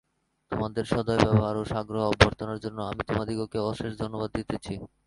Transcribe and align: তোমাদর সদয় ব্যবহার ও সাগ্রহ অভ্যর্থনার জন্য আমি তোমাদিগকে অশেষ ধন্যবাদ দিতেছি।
তোমাদর 0.51 0.85
সদয় 0.85 1.21
ব্যবহার 1.21 1.55
ও 1.57 1.63
সাগ্রহ 1.65 2.03
অভ্যর্থনার 2.07 2.61
জন্য 2.63 2.79
আমি 2.91 3.01
তোমাদিগকে 3.09 3.59
অশেষ 3.71 3.91
ধন্যবাদ 4.01 4.29
দিতেছি। 4.37 4.73